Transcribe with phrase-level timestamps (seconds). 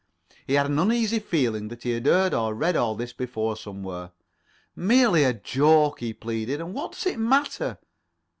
[0.47, 4.09] He had an uneasy feeling that he had heard or read all this before somewhere.
[4.75, 6.59] "Merely a joke," he pleaded.
[6.59, 7.77] "And what does it matter?"